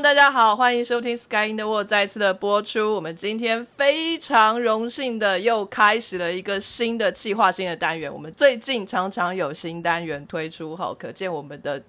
[0.00, 2.94] 大家好，欢迎收听《Sky in the World》再次的播出。
[2.94, 8.12] 我们今天非常荣幸的又开始了一个新的计划新的单元。
[8.12, 11.80] 我们最近常常有新单元推出，哈，可见我们的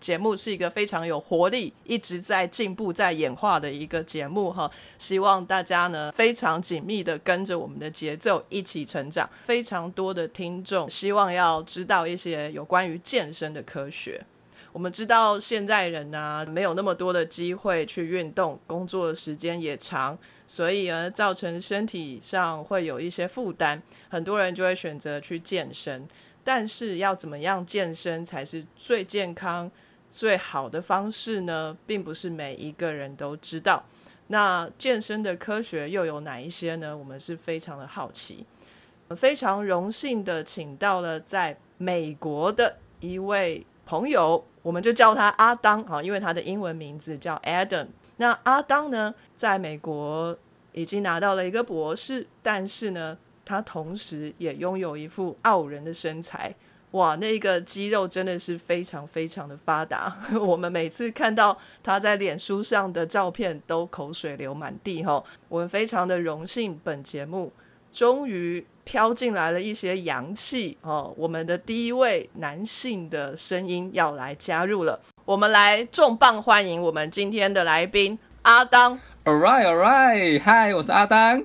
[0.00, 4.68] 节目是一个非常有活力、一直在进步、在演化的一个节目，哈。
[4.98, 9.28] 希望大家呢非常紧密的跟着我们的节奏一起成长。
[9.44, 14.24] 非常多的听众希望要知道一些有关于健身的科学。
[14.72, 26.06] 我们知道现在人呢没有那么多的机会去运动，工作的时间也长，所以呢造成身体上会有一些负担，很多人就会选择去健身。
[26.44, 29.70] 但是要怎么样健身才是最健康、
[30.10, 31.76] 最好的方式呢？
[31.86, 33.84] 并不是每一个人都知道。
[34.28, 36.96] 那健身的科学又有哪一些呢？
[36.96, 38.46] 我们是非常的好奇，
[39.16, 44.44] 非常荣幸的请到了在美国的一位朋友。
[44.62, 47.86] 我们就叫他阿当啊，因为他的英文名字叫 Adam。
[48.18, 50.36] 那阿当呢，在美国
[50.72, 56.54] 已经拿到了一个博士，但是呢，他同时也拥有一副傲人的身材。
[56.90, 60.14] 哇，那个肌肉真的是非常非常的发达。
[60.40, 65.22] 我们每次看到他在脸书上的照片，都口水流满地哈。
[65.48, 67.52] 我们非常的荣幸，本节目
[67.92, 68.66] 终于。
[68.90, 78.98] 飘进来了一些阳气哦，我们的第一位男性的声音要来加入了，我们来重磅欢迎我们今天的来宾阿当。
[79.24, 81.40] All right, all right, Hi，我是阿当。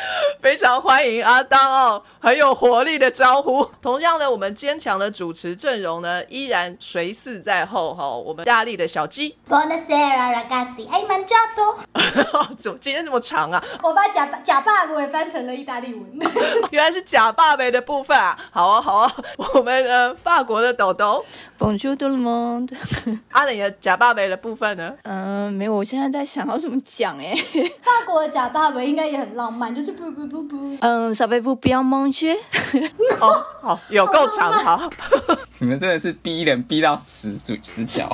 [0.40, 3.64] 非常欢迎阿当哦，很有活力的招呼。
[3.80, 8.06] 同样的，我们坚强的主持阵容呢，依然随侍在后哈。
[8.08, 12.54] 我们意大利的小鸡，Buonasera ragazzi, hai mangiato？
[12.56, 13.62] 怎么今天这么长啊？
[13.82, 16.18] 我把假假爸爸也翻成了意大利文，
[16.70, 18.38] 原来是假爸爸的部分啊。
[18.50, 19.12] 好啊，好啊，
[19.54, 21.24] 我们的法国的豆豆
[21.58, 22.70] ，Bonjour tout le monde。
[23.32, 24.88] 阿冷的假爸爸的部分呢？
[25.02, 27.34] 嗯，没有，我现在在想要怎么讲哎。
[27.82, 30.76] 法国的假爸爸应该也很浪漫，就是不不不不。
[30.80, 32.36] 嗯，小贝夫不要蒙圈。
[33.20, 34.90] 哦，好，有够长好。
[35.58, 38.08] 你们真的是逼人逼到死死死角。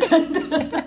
[0.00, 0.84] 真的。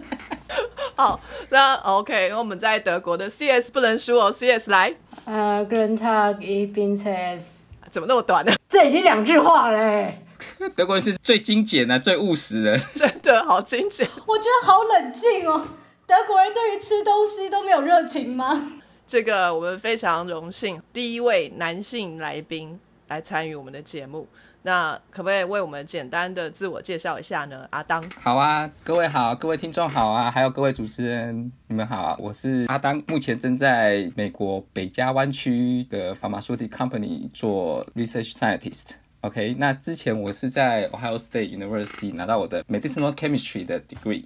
[0.95, 1.19] 好，
[1.49, 4.93] 那 OK，我们在德国的 CS 不能输哦，CS 来。
[5.25, 8.53] 呃 g r a n Tag ich bin s 怎么那么短呢？
[8.69, 10.23] 这已经两句话嘞。
[10.75, 14.07] 德国人是最精简的、最务实的， 真的好精简。
[14.25, 15.67] 我觉得好冷静哦。
[16.05, 18.71] 德国人对于吃东西都没有热情吗？
[19.05, 24.27] 这个我们非常荣幸，第一位男性来宾来参与我们的节目。
[24.63, 27.65] 那可不可以为我们简单的自我介绍一下呢？
[27.69, 38.91] 阿当，好啊，各位好，各位听众好啊，还有各位主持人，你们好，我是阿当，目前正在美国北加湾区的 pharmaceutical company 做 research scientist。
[39.21, 44.25] OK，那之前我是在 Ohio State University 拿到我的 medicinal chemistry 的 degree。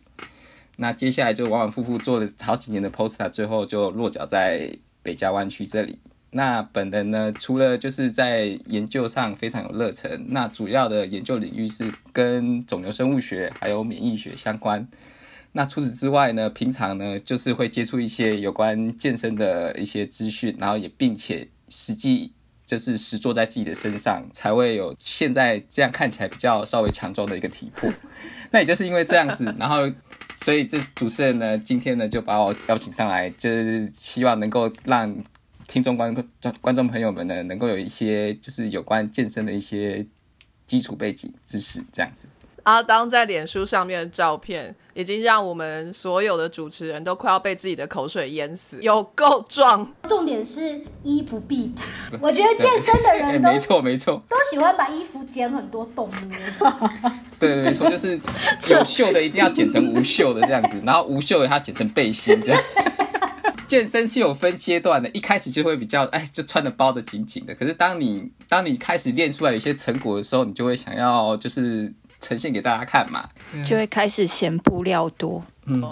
[0.75, 4.69] 那接下来就往往复复做了好几年的 poster，最后就落脚在
[5.02, 6.00] 北加湾区这里。
[6.31, 14.88] 那本人呢，除了就是在研究上非常有热忱，那主要的研究领域是跟肿瘤生物学还有免疫学相关。
[15.53, 22.31] 那除此之外呢，平常呢就是会接触一些有关健身的一些资讯，然后也并且实际
[22.72, 27.92] 就是实做在自己的身上，才会有现在这样看起来比较稍微强壮的一个体魄。
[28.52, 29.92] 那也就是因为这样子，然后。
[30.34, 35.14] 所以这主持人呢，今天呢就把我邀请上来，就是希望能够让
[35.68, 36.26] 听众观观
[36.62, 40.03] 观众朋友们呢，能够有一些就是有关健身的一些
[40.66, 42.28] 基础背景知识，这样子。
[42.64, 49.91] 阿当在脸书上面的照片，已经让我们所有的主持人都快要被自己的口水淹死，有够壮。
[50.03, 51.82] 重点是衣不蔽体，
[52.22, 56.09] 我觉得健身的人都 没错没错，都喜欢把衣服剪很多洞。
[57.40, 58.20] 对对没错，就是
[58.70, 62.64] 有袖的一定要剪成无袖的这样子，然后无袖的它剪成背心这样。
[63.68, 67.56] 健身是有分阶段的，一开始就会比较哎，就穿的包的紧紧的。
[67.56, 71.91] 可是当你当你开始练出来有些成果的时候，你就会想要就是。
[72.22, 73.28] 呈现给大家看嘛，
[73.66, 75.44] 就会开始嫌布料多。
[75.66, 75.84] 嗯，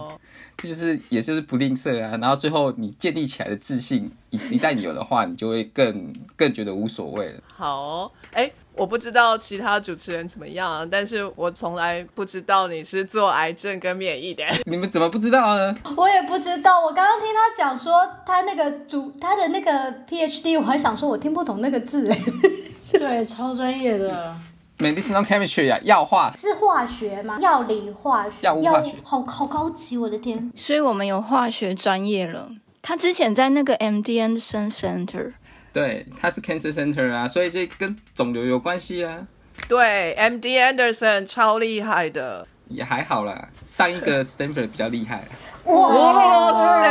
[0.57, 2.17] 这就是也就是不吝啬啊。
[2.17, 7.41] 然后最后你建立起来的自信，一一旦你有的话，你就会更更觉得无所谓了。
[7.53, 14.43] 好，哎，我不知道其他主持人怎么样啊，但是我从来不知道你是做癌症跟免疫的。
[14.65, 15.75] 你们怎么不知道呢？
[15.95, 16.83] 我也不知道。
[16.83, 17.93] 我刚刚听他讲说
[18.25, 19.71] 他那个主他的那个
[20.09, 22.19] PhD，我还想说我听不懂那个字哎。
[22.91, 24.35] 对，超专业的。
[24.79, 27.37] Medicinal chemistry 啊，药化是化学吗？
[27.41, 30.51] 药理化学，药物化学，好好高级，我的天！
[30.55, 32.49] 所以我们有化学专业了。
[32.81, 35.33] 他之前在那个 MD Anderson Center，
[35.73, 39.27] 对，他是 Cancer Center 啊，所以这跟肿瘤有关系啊。
[39.67, 42.47] 对，MD Anderson 超厉害的。
[42.67, 43.49] 也还好啦。
[43.65, 45.25] 上一个 Stanford 比较厉害，
[45.65, 46.83] 哇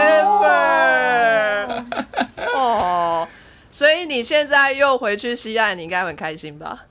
[0.43, 1.85] Stanford
[2.55, 3.26] 哦，
[3.70, 6.85] 所以你现在又回去西岸，你应该很开心吧？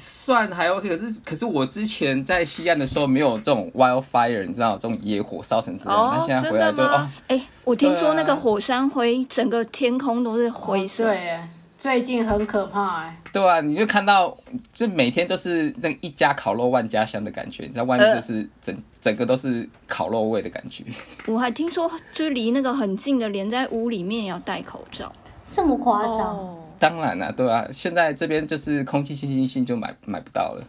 [0.00, 0.88] 算还 OK。
[0.88, 11.04] 可是可是我之前在西岸的时候没有这种 wildfire，你知道这种野火烧成这样，哦那现在回来就真的吗哦，哎、我听说那个火山灰，整个天空都是灰色。
[11.04, 13.16] 对耶，最近很可怕哎。
[13.32, 14.36] 对啊，你就看到
[14.72, 20.82] 这每天都是那一家烤肉万家香的感觉，你在外面就是整、整个都是烤肉味的感觉。
[21.26, 25.12] 我还听说，就离那个很近的，连在屋里面也要戴口罩。
[25.50, 26.36] 这么夸张？
[26.36, 30.66] 哦，当然啦、对啊，现在这边就是空气清新性就买买不到了。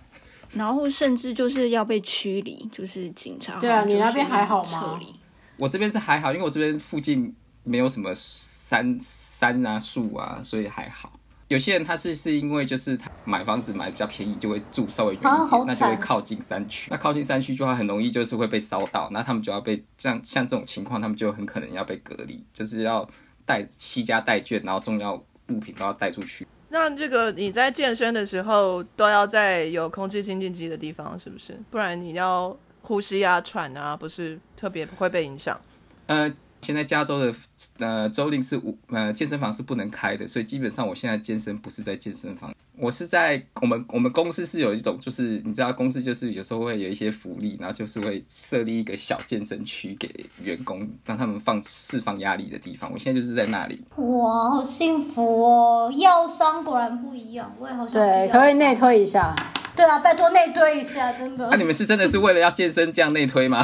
[0.54, 3.58] 然后甚至就是要被驱离，就是警察。
[3.62, 5.16] 对啊你那边还好吗撤离。
[5.58, 11.14] 我这边是还好，因为我这边附近没有什么山山啊树啊，所以还好。
[11.48, 16.90] 有些人他是是因为就是他买房子买比较便宜，就会住稍微远一点，啊那就会靠近山区。
[16.90, 23.08] 那靠近山区就会很容易就是会被烧到，那他们就要被这样像这种情况，他们就很可能要被隔离，就是要
[23.46, 26.48] 带七家带眷，然后重要物品都要带出去。
[26.70, 31.54] 那这个你在健身的时候都要在有空气清净机的地方，是不是？
[31.70, 35.60] 不然你要呼吸啊、喘啊，不是特别会被影响。
[36.08, 37.34] 呃，现在加州的
[37.80, 52.92] 呃州令是五呃健身房是不能开的，所以基本上我现在健身不是在健身房，我是在我们我们公司是有一种就是你知道公司就是有时候会有一些福利，然后就是会设立一个小健身区给员工，让他们放释放压力的地方。
[52.92, 53.80] 我现在就是在那里。
[53.96, 55.94] 哇，好幸福哦！
[55.96, 58.76] 药商果然不一样，我也好想对，可以内。
[58.76, 59.36] 推一下。
[59.76, 61.48] 对啊，拜托内推一下，真的。
[61.52, 63.64] 那、你们是真的是为了要健身这样内推吗？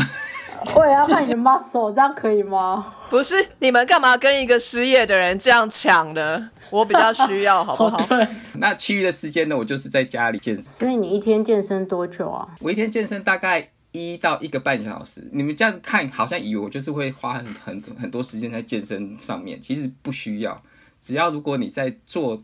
[0.76, 2.94] 我也要看你的 muscle，这样可以吗？
[3.10, 6.50] 不是你们干嘛跟一个失业的人这样抢呢？
[6.70, 7.98] 我比较需要， 好不好？
[8.08, 8.28] 对。
[8.56, 10.64] 那其余的时间呢，我就是在家里健身。
[10.66, 12.48] 所以你一天健身多久啊？
[12.60, 15.30] 我一天健身大概一到一个半小时。
[15.32, 20.62] 你们这样看，好像以为我就是会花很很很多时间在健身上面，其实不需要。
[21.00, 22.38] 只要如果你在做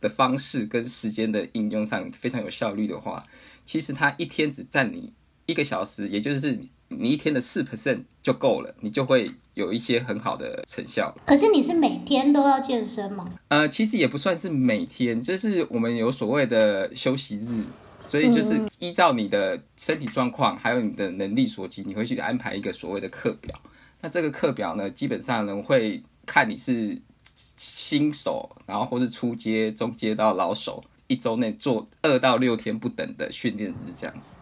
[0.00, 3.22] 的方式跟时间的应用上非常有效率的话，
[3.64, 5.12] 其实它一天只占你
[5.46, 6.58] 一个小时，也就是
[6.88, 11.14] 你一天的四 percent 就够了，你就会有一些很好的成效。
[11.26, 13.28] 可是你是每天都要健身吗？
[13.48, 17.64] 呃，其实也不算是每天，就是我们有所谓的休息日，
[18.00, 23.58] 所以就是依照你的身体状况还有你的能力所及，你会去安排一个所谓的课表。
[24.00, 27.00] 那这个课表呢，基本上呢会看你是
[27.34, 34.32] 新手，然后或是初阶、中阶到老手，一周内做二到六天不等的训练日这样子。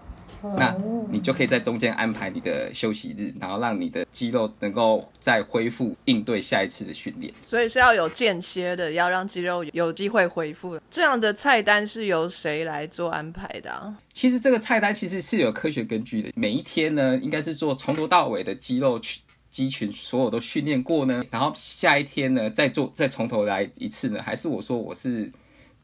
[0.57, 0.77] 那
[1.11, 7.33] 你就可以在中间安排你的休息日，然后让你的肌肉能够再恢复应对下一次的训练。
[7.41, 10.81] 所以是要有间歇的，要让肌肉有机会恢复。
[10.91, 13.95] 这样的菜单是由谁来做安排的啊？
[14.13, 25.31] 其实这个菜单其实是有科学根据的，每一天呢应该是做从头到尾的肌肉群肌群所有都训练过呢，然后下一天呢再做再从头来一次呢，还是我说我是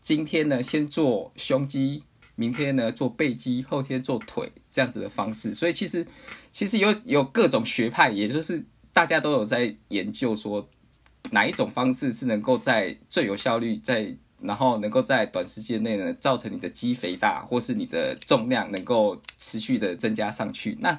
[0.01, 2.03] 今天呢先做胸肌，
[2.39, 6.07] 明天呢做背肌，后天做腿这样子的方式，所以其实
[6.51, 10.67] 其实有有各种学派，也就是大家都有在研究说
[11.33, 14.17] 哪一种方式是能够在最有效率在。
[14.41, 20.79] 然后能够在短时间内呢，造成你的肌肥大，或是你的重量能够持续的增加上去。
[20.79, 20.97] 那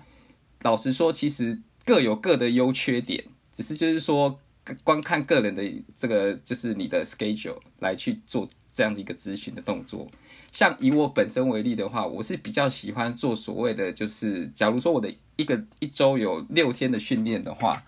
[0.63, 4.37] 老实说，其实各有各的优缺点，只是就是说，
[4.83, 5.63] 光看个人的
[5.97, 10.07] 这个就是你的 schedule 来去做这样子一个咨询的动作。
[10.51, 17.81] 像以我本身为例的话，我是比较喜欢做所谓的，就是假如说我的一个一周有六天的训练的话，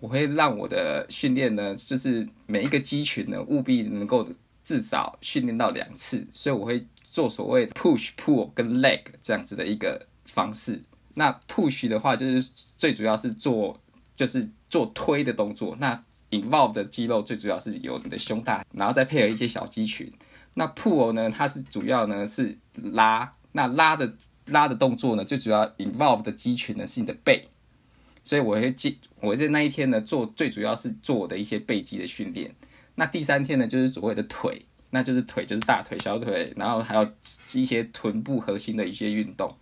[0.00, 4.26] 我会让我的训练呢，就是每一个肌群呢，务必能够
[4.62, 10.80] 至少训练到两次，所以我会做所谓的 push、pull 跟 leg 这样子的一个方式。
[11.14, 13.78] 那 push 的话，就是最主要是做
[14.14, 15.76] 就是做推的动作。
[15.78, 16.02] 那
[16.40, 20.10] involve 的肌肉最主要是有你的胸大，然后再配合一些小肌群。
[20.54, 24.14] 那 pull 呢，它是主要呢是拉，那拉的
[24.46, 27.48] 拉的动作呢，最主要 involve 的肌群呢是你的背。
[28.22, 32.54] 所以我会记，我在那一天呢做最主要是做的一些背肌的训练。
[32.94, 37.06] 那第三天呢，就是所谓的腿，那就是腿就是大腿、小腿，然后还有
[37.52, 39.54] 一些臀部核心的一些运动。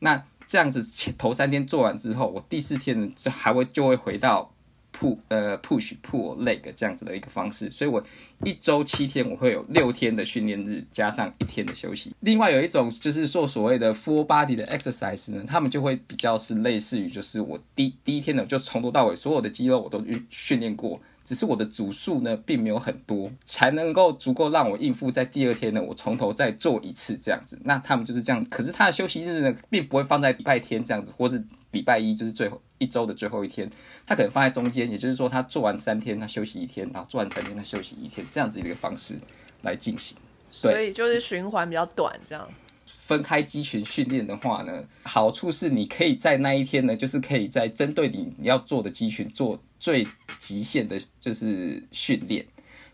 [0.00, 4.52] 那这样子前头三天做完之后，我第四天呢就还会就会回到
[4.92, 8.02] push 呃 push pull leg 这样子的一个方式，所以我
[8.44, 12.14] 一周七天我会有六天的训练日，加上一天的休息。
[12.20, 27.58] 另外有一种就是做所谓的 full body 的 exercise 呢，他们就会比较是类似于就是我第第一天呢就从头到尾所有的肌肉我都训训练过，只是我的组数呢并没有很多，才能够足够让我应付在第二天呢我从头再做一次这样子。
[27.64, 33.70] 那他们就是这样，可是他的休息日呢并不会放在礼拜天这样子，或是礼拜一就是最后一周的最后一天，
[34.06, 39.16] 他可能放在中间，也就是说他做完三天他休息一天，然后做完三天他休息一天，这样子的一个方式
[39.62, 40.16] 来进行。
[40.50, 42.48] 所以就是循环比较短，这样。
[42.86, 50.06] 分开肌群训练的话呢，好处是你可以在那一天呢，就是可以在针对你你要做的肌群做最
[50.38, 52.46] 极限的，就是训练，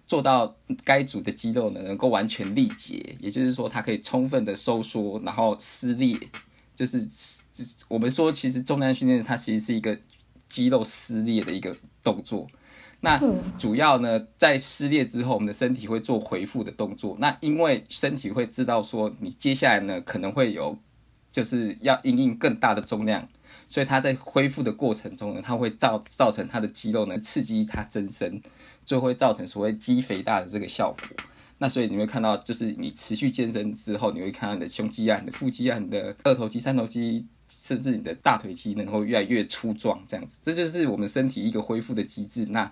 [0.07, 6.17] 做到该组的肌肉呢能够完全力竭，也就是说它可以充分的收缩，然后撕裂，
[6.79, 7.09] 就是
[7.89, 9.99] 我们说其实重量训练它其实是一个
[10.49, 12.47] 肌肉撕裂的一个动作。
[13.01, 13.21] 那
[13.59, 17.17] 主要呢，在撕裂之后，我们的身体会做回复的动作。
[17.19, 20.79] 那因为身体会知道说，你接下来呢可能会有，
[21.33, 23.29] 就是要应应更大的重量，
[23.67, 28.41] 所以它在恢复的过程中呢，它会造造成它的肌肉呢刺激它增生，
[28.87, 31.17] 就会造成所谓肌肥大的这个效果。
[31.59, 37.27] 那所以你会看到，就是你持续健身之后，你会看到你的胸肌啊、你的腹肌啊、你的二头肌、三头肌。
[37.51, 42.45] 甚至你的大腿肌能够越来越粗壮，这样子，这就是我们身体一个恢复的机制。
[42.51, 42.71] 那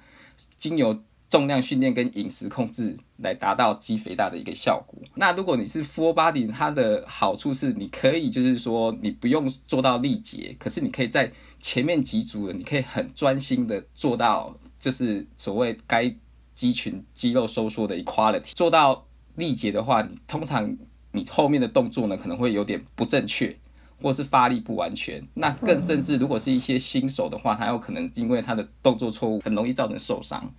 [0.58, 5.00] 经由重量训练跟饮食控制来达到肌肥大的一个效果。
[5.14, 16.14] 那如果你是 full body，它的好处是你可以就是说你不用做到力竭，可是你可以在前面几组的，你可以很专心的做到就是所谓该
[16.56, 18.50] 肌群肌肉收缩的 equality。
[18.56, 20.76] 做到力竭的话，通常
[21.12, 23.56] 你后面的动作呢可能会有点不正确。
[24.02, 30.52] 或是发力不完全，那更甚至如果是一些新手的话，他有可能因为他的动作错误，很容易造成受伤。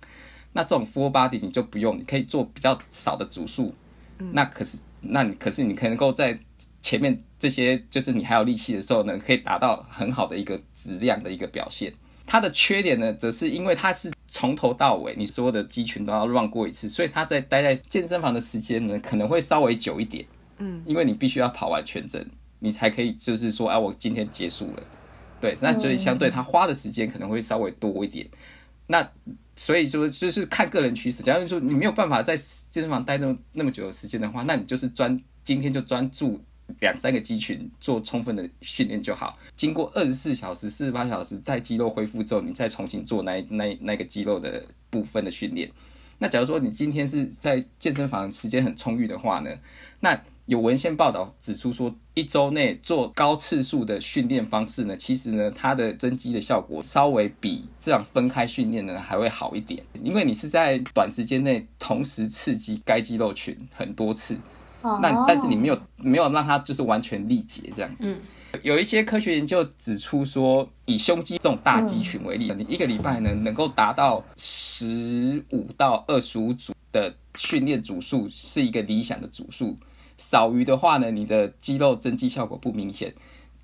[0.54, 3.72] 那这种 full body 你就不用，你可以做比较少的组数。
[4.32, 6.36] 那可是，那你可是你可能够在
[6.82, 11.92] 前面这些，就是你还有力气的时候呢，可以达到很好的一个质量的一个表现。
[12.28, 20.26] 它的缺点呢，则是因为它是从头到尾，你所有的肌群都要乱过一次，所以它在待在健身房的时间呢，可能会稍微久一点。
[20.58, 22.24] 嗯，因为你必须要跑完全程。
[22.60, 24.82] 你才可以，就是说，哎，我今天结束了，
[25.40, 28.26] 对，那所以相对它花的时间可能会稍微多一点。
[28.88, 29.08] 那
[29.54, 31.22] 所以说，就是看个人趋势。
[31.22, 36.40] 假如说你没有办法在健身房待那么那么久的时间的话，那你就是专今天就专注
[36.80, 39.38] 两三个肌群做充分的训练就好。
[39.56, 45.70] 经过二十四小时、四十八小时，待肌肉恢复之后，你再重新做那那那个肌肉的部分的训练。
[46.20, 49.50] 那假如说你今天是在健身房时间很充裕的话呢，
[50.00, 64.38] 那有文献报道指出说，一周内做高次数的训练方式呢，其实呢，它的增肌的效果稍微比这样分开训练呢还会好一点，因为你是在短时间内同时刺激该肌肉群很多次，
[65.00, 68.16] 那但是你没有没有让它就是完全力竭这样子。
[68.62, 79.76] 有一些科学研究指出说，以胸肌这种大肌群为例，你一个礼拜呢能够达到十五到二十五组的训练组数是一个理想的组数。
[80.16, 83.10] 少于的话呢，你的肌肉增肌效果不明显；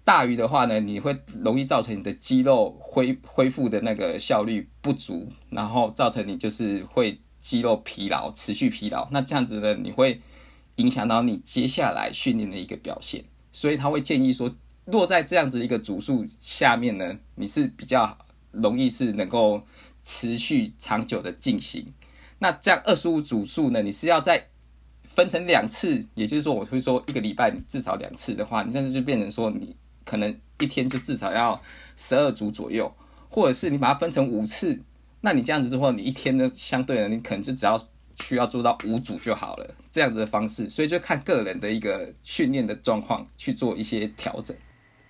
[0.04, 9.08] 大于的话呢，你会容易造成你的肌肉恢 恢复的那个效率不足，然后造成你就是会肌肉疲劳、持续疲劳。
[9.10, 10.20] 那这样子呢，你会
[10.76, 13.24] 影响到你接下来训练的一个表现。
[13.52, 14.54] 所以他会建议说，
[14.86, 18.18] 落在这样子一个组数下面呢，你是比较
[18.50, 19.62] 容易是能够
[20.02, 21.86] 持续长久的进行。
[22.40, 24.48] 那这样二十五组数呢，你是要在
[25.04, 31.62] 分成两次，也就是说，我会说一个礼拜你至少两次的话，你但是就变成说你可能一天就至少要
[31.96, 32.92] 十二组左右，
[33.30, 34.82] 或者是你把它分成五次，
[35.20, 37.78] 那你这样子之后，你一天呢相对的你可能就只要
[38.20, 44.56] 需要做到五组就好了，这样子的方式，所以就看个人的一个训练的状况去做一些调整。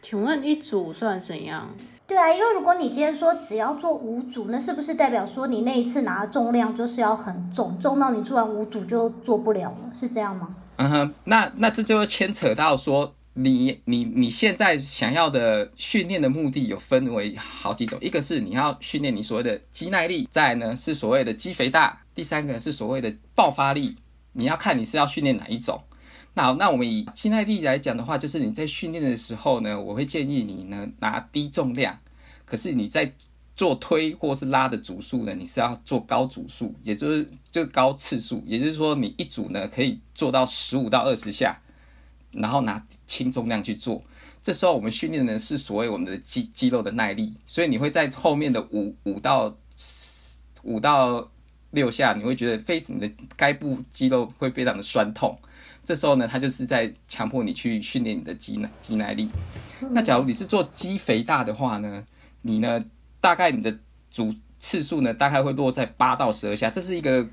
[0.01, 1.75] 请问一组算怎样？
[2.07, 10.55] 对啊，因为如果你今天说只要做五组，那是不是代表说你那一次拿的重量就是要很重，重到你做完五组就做不了了，是这样吗？
[10.77, 23.97] 嗯哼，那那这就会牵扯到说你你你现在想要的训练的目的有分为好几种，一个是你要训练你所谓的肌耐力，再呢是所谓的肌肥大，第三个是所谓的爆发力，
[24.33, 25.83] 你要看你是要训练哪一种。
[26.35, 31.99] 那好，那我们以肌耐力来讲的话，就是你在训练的时候呢，我会建议你呢拿低重量，
[32.45, 33.13] 可是你在
[33.57, 41.57] 做推或是拉的组数呢，你是要做高组数，也就是就高次数，也就是说你一组呢可以做到十五到二十下，
[42.33, 44.03] 然后拿轻重量去做。
[44.43, 49.57] 这时候我们训练的是所谓我们的肌肌肉的耐力，所以你会在后面的五五到
[50.65, 51.31] 五到
[51.71, 55.39] 六下，你会觉得非你的该部肌肉会非常的酸痛。
[55.85, 59.31] 这时候呢，它就是在强迫你去训练你的肌耐肌耐力。
[59.93, 62.05] 那假如你是做肌肥大的话呢，
[62.43, 62.85] 你呢
[63.21, 63.79] 大概你的
[64.11, 67.25] 组次数呢，大概会落在八到十二下，这是一个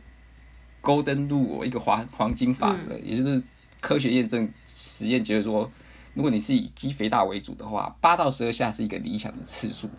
[0.82, 3.42] golden rule，一个黄黄金法则，也就是
[3.82, 5.70] 科学验证实验觉得说，
[6.14, 9.90] 如果你是以肌肥大为主的话，八到十二下是一个理想的次数。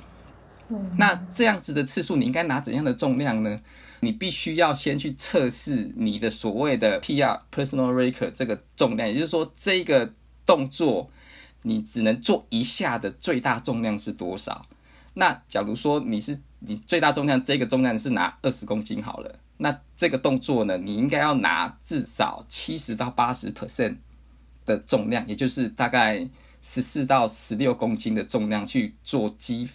[0.96, 3.60] 那这样子的次数，你应该拿怎样的重量呢？
[4.00, 10.10] 你必须要先去测试你的所谓的 PR personal record 这个重量，也就是说，这个
[10.46, 11.10] 动作
[11.62, 14.64] 你只能做一下的最大重量是多少？
[15.14, 23.97] 那假如说你是你最大重量这个重量是拿二十公斤好了，那这个动作呢，你应该要拿至少七十到八十 percent
[24.66, 26.28] 的重量，也就是大概
[26.62, 29.68] 十四到十六公斤的重量去做肌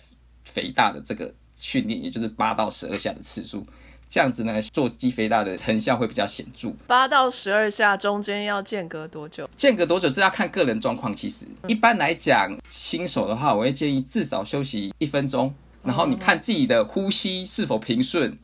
[0.43, 3.65] 肥大的这个训练，也就是八到十二下的次数。
[4.09, 6.73] 这样子呢，做肌肥大的成效会比较显著。
[6.87, 9.49] 八到十二下中间要间隔多久？
[9.57, 11.13] 间隔多久这要看个人状况。
[11.13, 15.53] 其实一般来讲，新手的话，我会建议至少休息一分钟，
[15.83, 18.37] 然后你看自己的呼吸是否平顺，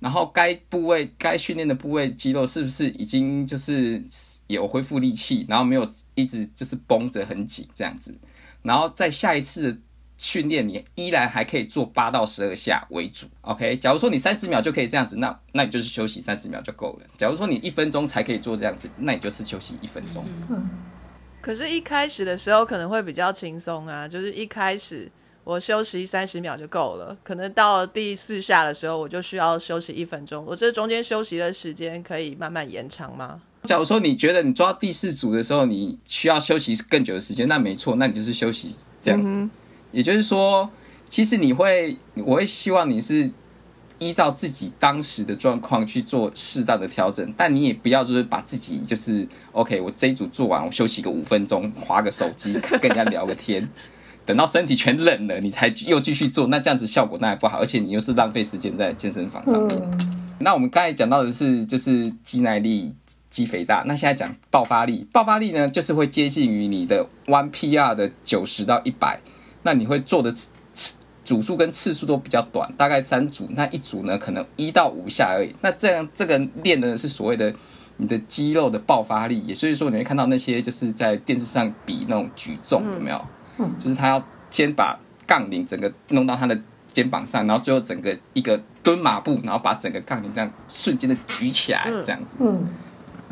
[0.00, 4.02] 然后该部位该训练的部位肌肉是不是已经就是
[4.48, 8.18] 有恢复力气，然后没有一直就是绷着很紧这样子，
[8.62, 9.80] 然后在下一次。
[10.22, 13.74] 训练你依然还可以做八到十二下为主，OK。
[13.78, 17.06] 假如说你三十秒就可以这样子，那那你就是休息三十秒就够了。
[17.16, 20.22] 假如说你一分钟才可以做这样子，那你就是休息一分钟。
[20.50, 20.68] 嗯。
[21.40, 25.10] 可是，一开始的时候可能会比较轻松啊，就是一开始
[25.44, 27.16] 我休息三十秒就够了。
[27.22, 30.44] 可能到第四下的时候，我就需要休息一分钟。
[30.46, 33.40] 我这中间休息的时间可以慢慢延长吗？
[33.64, 39.48] 假如说你觉得你抓第四组的时候，你需要休息更久的时间，那没错，那你就是休息这样子。
[39.92, 40.70] 也就是说，
[41.08, 43.30] 其实你会，我会希望你是
[43.98, 53.68] 依照自己当时的状况去做适当的调整，但你也不要就是把自己就是 OK，我这一组做完，我休息个五分钟，划个手机，跟人家聊个天，
[54.26, 59.80] 等到身体全冷了，你才又继续做，那这样子效果当然不好，而且你又是浪费时间在健身房上面。
[60.38, 62.94] 那我们刚才讲到的是就是肌耐力、
[63.28, 69.20] 肌肥大，那现在讲爆发力，爆发力呢就是会接近于你的 One PR 的九十到一百。
[69.62, 75.54] 那你会做的次次组数跟次数都比较短，大概三组，那一组呢可能一到五下而已。
[75.60, 77.52] 那这样这个练的是所谓的
[77.98, 83.16] 你的肌肉的爆发力，也所以说你会看到那些就是在电视上比那种举重有没有？
[83.18, 83.28] 嗯，
[83.78, 86.60] 就是他要先把杠铃整个弄到他的
[86.92, 92.36] 肩膀上，然后最后整个一个蹲马步，然后把整个杠铃这样瞬间的举起来，这样子。
[92.40, 92.68] 嗯，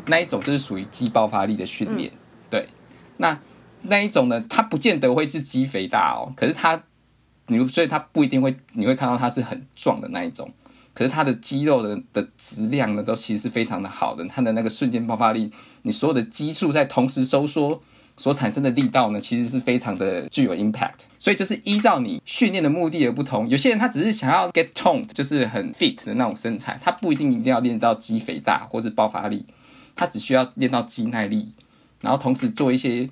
[0.07, 2.11] 那一种就是属于肌爆发力的训练。
[2.49, 2.67] 对，
[3.17, 3.37] 那。
[3.81, 6.83] 那一种呢，它不见得会是肌肥大哦，可是它，
[7.47, 10.51] 你所以它不一定会，你会看到它是很壮的那一种，
[10.93, 15.49] 可是它的肌肉的的质量呢，都其实是非常的好的，它的那个瞬间爆发力，
[15.83, 17.81] 你所有的激素在同时收缩
[18.19, 29.45] 所产生的力道呢，其实是非常的具有 impact，所以就是依照你训练的目的而不同，有些人他只是想要 get toned，就是很 fit 的那种身材，他不一定一定要练到肌肥大或者爆发力，
[29.95, 31.49] 他只需要练到肌耐力，
[32.01, 33.09] 然后同时做一些。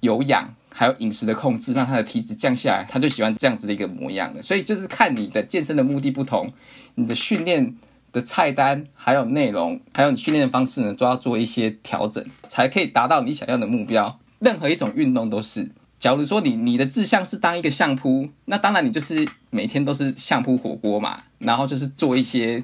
[0.00, 4.42] 有氧还有饮食的控制，让他的体脂降下来，他就喜欢这样子的一个模样了。
[4.42, 6.52] 所以就是看你的健身的目的不同，
[6.96, 7.74] 你的训练
[8.12, 14.18] 的菜单还有内容，还有你训练的方式呢，都要做一些调整，才可以达到你想要的目标。
[14.38, 22.62] 任何一种运动都是，假如说你你的志向是当一个相扑，那当然你就是每天都是相扑火锅嘛，然后就是做一些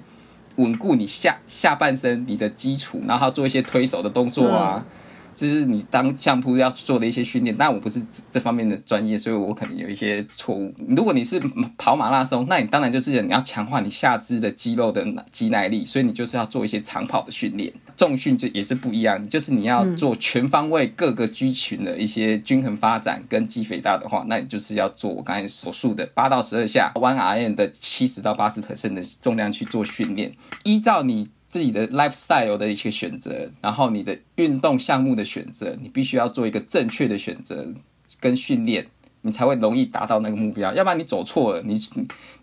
[0.56, 4.84] 稳固你下下半身你的基础，然后做一些推手的动作啊。
[5.34, 10.74] 这是你当相扑要做的一些训练，但我不是这方面的专业，所以我可能有一些错误。
[10.88, 11.40] 如果你是
[11.78, 17.72] 跑马拉松，那你当然就是你要强化你下肢的肌肉的肌耐力，所以你就是要做一些长跑的训练。
[17.96, 30.32] 重训就也是不一样，就是你要做全方位各个肌群的一些均衡发展跟肌肥大的话，那你就是要做我刚才所述的八到十二下 One RM 的七十到八十 percent 的重量去做训练，
[30.64, 31.28] 依照你。
[31.50, 37.66] 自己的 lifestyle 的一些选择，然后你的运动项目的选择，你必须要做一个正确的选择
[38.20, 38.86] 跟训练，
[39.22, 40.72] 你才会容易达到那个目标。
[40.72, 41.80] 要不然你走错了，你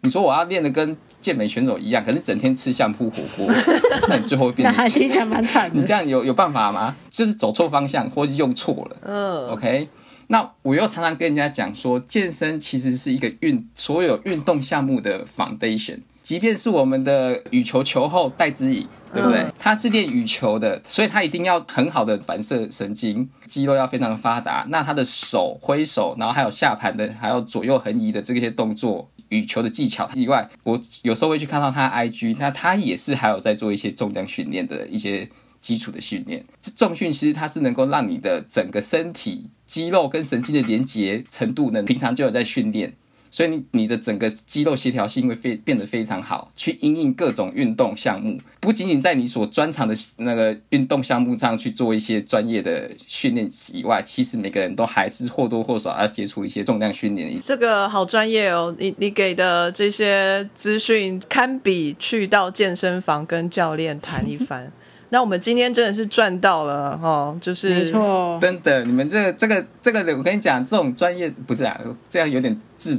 [0.02, 3.48] 你说我要练的跟健美选手一样，可是整天吃相扑火锅，
[4.10, 4.72] 那你最后会变。
[4.72, 5.80] 得听起来蛮惨的。
[5.80, 6.96] 你这样有有办法吗？
[7.10, 8.98] 就是走错方向或者用错了。
[9.06, 9.48] 嗯。
[9.50, 9.88] OK，
[10.28, 16.00] 那我又常常跟人家讲说，健身其实是一个运所有运动项目的 foundation。
[16.28, 19.46] 即便是我们的羽球球后戴之颖，对不对？
[19.58, 24.68] 他是练羽球的，所以他一定要很好的反射神经，肌肉要非常的发达。
[24.68, 35.30] 那他的手挥手，然后还有下盘的，还有左右横移的这些动作，羽球的技巧以外，我有时候会去看到他 IG，那他也是还有在做一些重量训练的一些
[35.62, 36.44] 基础的训练。
[36.76, 42.94] 重训其实它是能够让你的整个身体肌肉跟神经的连接程度呢，平常就有在训练。
[43.38, 57.40] 所以你你的整个肌肉协调性会非变得非常好，去应应各种运动项目，不仅仅在你所专长的那个运动项目上去做一些专业的训练以外，其实每个人都还是或多或少要接触一些重量训练。
[57.46, 64.72] 这个好专业哦，你你给的这些资讯堪比去到健身房跟教练谈一番。
[65.10, 72.98] 那我们今天真的是赚到了哈，就是没错，真的，你们这个这个这个，我跟你讲，这种专业不是啊，这样有点自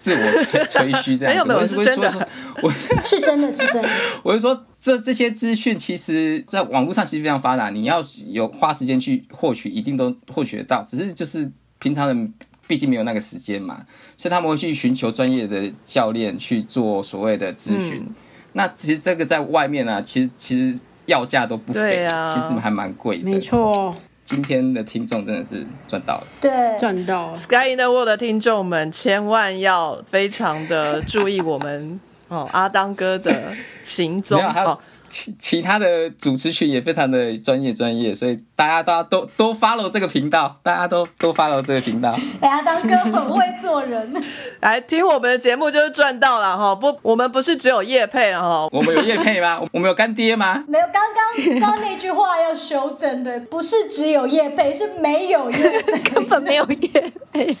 [0.00, 1.48] 自我吹 吹嘘这样子。
[1.48, 2.28] 没有没有，是真的，
[2.62, 3.88] 我是真的，是真的。
[4.24, 10.82] 我是说，这这些资讯其实在网络上其实非常发达，你要有花时间去获取，一定都获取得到。
[10.82, 12.34] 只是就是平常人
[12.66, 13.82] 毕竟没有那个时间嘛，
[14.16, 18.06] 所以他们会去寻求专业的教练去做所谓的咨询。
[18.54, 20.78] 那其实这个在外面呢，其实其实。
[21.06, 23.24] 要价都不菲，其实还蛮贵的。
[23.24, 23.92] 没错，
[24.30, 27.36] 今天的听众真的是赚到了，对，赚到了。
[27.36, 34.78] Sky in the World 的听众们，千万要非常的注意我们哦，阿当哥的行踪哦。
[35.10, 42.16] 其其他的主持群也非常的专业专业，所以大家都要都多 follow 这个频道，大家都都 follow 这个频道。
[42.40, 44.12] 大家当哥很会做人，
[44.62, 46.74] 来听我们的节目就是赚到了哈！
[46.74, 49.60] 不，我们不是只有叶配哈，我们有叶配吗？
[49.74, 50.64] 我们有干爹吗？
[50.68, 57.56] 没有，刚刚刚那句话要修正，对，不是只有叶配，是没有叶配，根本没有叶配。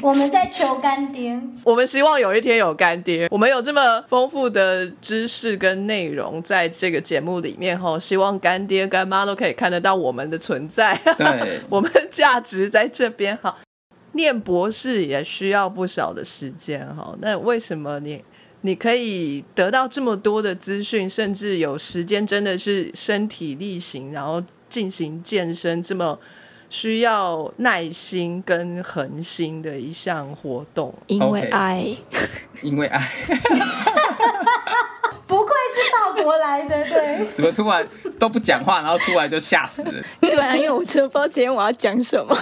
[0.00, 3.26] 我们在求干爹，我们希望有一天有干爹。
[3.30, 6.70] 我们有这么丰富的知识跟内容在。
[6.84, 13.56] 这个节目里面哈，希望干爹干妈都可以看得到我们的存在， 对，我们的价值在这边哈。
[14.12, 18.22] 念博士也需要不少的时间哈，那为什么你
[18.60, 26.18] 你可以得到这么多的资讯，甚至有时间真的是身体力行，然后进行健身这么
[26.68, 30.94] 需要耐心跟恒心的一项活动？
[31.06, 31.96] 因为爱，
[32.60, 33.00] 因为爱。
[35.26, 37.26] 不愧是法国来的，对。
[37.32, 37.86] 怎么突然
[38.18, 40.02] 都不讲话，然后出来就吓死了？
[40.20, 42.36] 对啊，因为我真的不知道今天我要讲什么。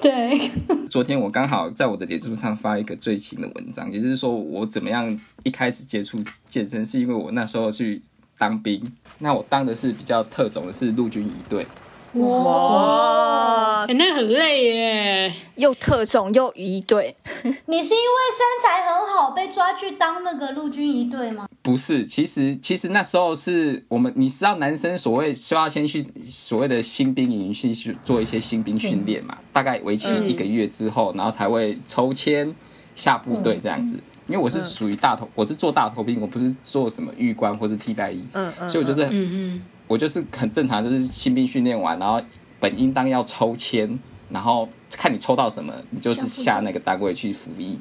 [0.00, 0.50] 对。
[0.90, 8.02] 昨天我刚好在我的脸书上发一个最新的文章，也就是说我怎么样一开始接触健身，是因为我那时候去
[8.36, 8.82] 当兵，
[9.18, 11.66] 那我当的是比较特种的，是陆军一队。
[12.14, 17.14] 哇，那个很累耶，又特种又仪队。
[17.66, 21.48] 你是因为身材很好被抓去当那个陆军仪队吗？
[21.62, 32.52] 不是，其实其实那时候是我们，你知道男生所谓需要先去所谓的新兵营去去做一些新兵训练嘛，大概为期一个月之后，然后才会抽签
[32.96, 33.96] 下部队这样子。
[34.26, 39.62] 因为我是属于大头，我是做大头兵，我不是做什么玉官或是替代役，嗯嗯，所以我就是嗯嗯。
[39.90, 42.22] 我就是很正常，就是新兵训练完，然后
[42.60, 43.98] 本应当要抽签，
[44.28, 47.76] 然后看你抽到什么，你就是下那个单位去服役。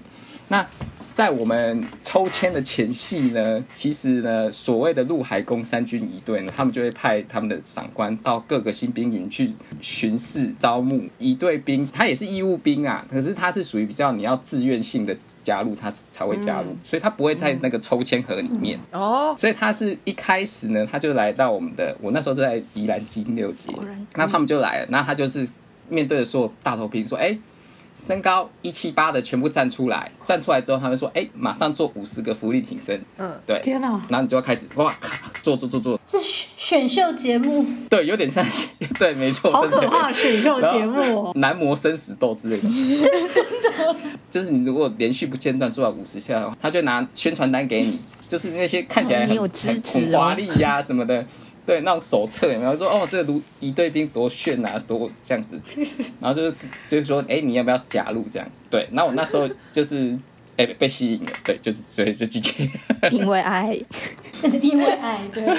[0.47, 0.65] 那
[1.13, 19.35] 在我们抽签的前夕呢，其实呢，所谓的陆海空三军一队呢，他们就会派他们的长官到各个新兵营去巡视招募一队兵，他也是义务兵啊，可是他是属于比较你要自愿性的加入，他才会加入，所以他不会在那个抽签盒里面哦。
[19.37, 23.73] 所以他是一开始呢，他就来到我们的，我那时候在宜兰金六街，
[24.15, 25.47] 那他们就来了，那他就是
[25.89, 27.37] 面对着所有大头兵说，哎。
[28.01, 33.59] 身高一七八的全部站出来，站出来之后，他们说：“哎，马上做五十个浮力挺身。”嗯，对。
[33.61, 33.89] 天哪！
[34.07, 34.95] 然后你就要开始哇，
[35.41, 35.99] 做做做做。
[36.05, 37.65] 是选秀节目。
[37.89, 38.45] 对，有点像，
[38.97, 39.51] 对，没错。
[39.51, 41.25] 好可怕，选秀节目。
[41.25, 42.67] 哦男模生死斗之类的。
[42.67, 43.95] 真的。
[44.31, 51.25] 就是你如果连续不间断做到五十下，他就拿宣传单给你，就是那些看起来很很华丽呀什么的。
[51.69, 55.61] 对，那种手册有没有说哦，这个如一对兵多炫啊，多这样子，
[56.19, 56.55] 然后就是
[56.87, 58.63] 就是说，哎，你要不要加入这样子？
[58.69, 60.17] 对，那我那时候就是。
[60.65, 62.69] 被被吸引了，对，就是所以就进去。
[63.11, 63.77] 因为爱，
[64.61, 65.45] 因为爱，对。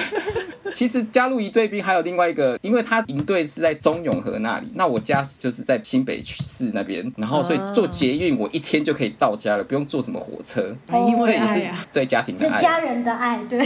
[0.73, 10.73] 其实加入一队兵还有另外一个，因为他营队是在中永和那里，那我家就是在新北市那边，然后所以坐捷运我一天就可以到家了，不用坐什么火车。
[10.87, 13.59] 这也是对家庭的爱，家人的爱，对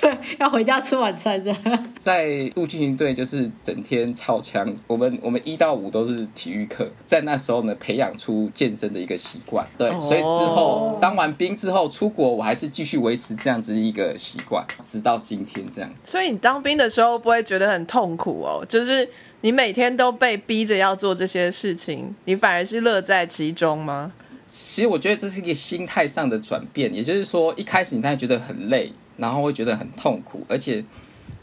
[0.00, 1.54] 对，要回家吃晚餐的。
[2.00, 10.53] 在陆军营队就是整天操枪，我们我们一到五都是体育课，在那时候呢培养出健身的一个习惯，对，所以之。
[10.54, 16.06] 后当完兵之后出国，我还是继续维持这样子一个习惯，直到今天这样子。
[16.06, 18.64] 所以你当兵的时候不会觉得很痛苦哦？
[18.68, 19.08] 就是
[19.40, 24.12] 你每天都被逼着要做这些事情，你反而是乐在其中吗？
[24.48, 30.84] 其实我觉得这是一个心态上的转变，也就是说一开始你当然觉得很累，然后会觉得很痛苦，而且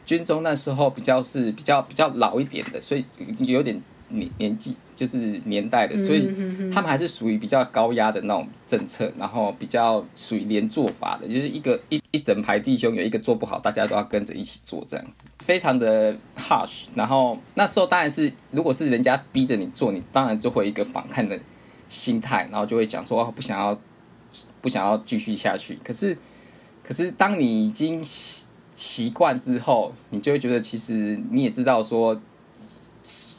[0.06, 3.06] 军中那时候比较是比较比较老一点的，所以
[3.40, 6.28] 有点年年纪就是年代的，所以
[6.72, 16.86] 他们还是属于比较高压的那种政策，然后比较属于连做法的，就是一个一一整排弟兄有一个做不好，大家都要跟着一起做这样子，非常的 harsh。
[16.94, 21.40] 然后那时候当然是如果是人家逼着你做，你当然就会一个反抗的
[21.90, 23.80] 心态，然后就会讲说哦不想要
[24.62, 25.80] 不想要继续下去。
[25.84, 26.18] 可是
[26.84, 28.46] 可是当你已经习
[28.76, 32.22] 习惯之后，你就会觉得其实你也知道说。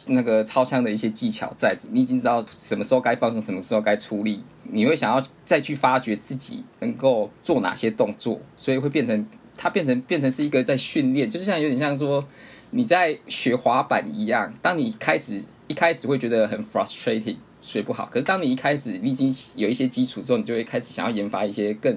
[0.09, 12.27] 那个超枪的一些技巧在，你已经知道什么时候该放松，什么时候该出力，你会想要再去发掘自己能够做哪些动作，所以会变成它变成变成是一个在训练，就是像有点像说
[12.70, 14.53] 你在学滑板一样。
[14.61, 21.96] 当你开始一开始会觉得很 frustrating，学不好，可是当你一开始你已经有一些基础之后，你就会开始想要研发一些更